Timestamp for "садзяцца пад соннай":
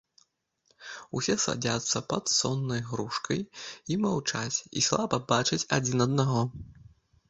1.43-2.81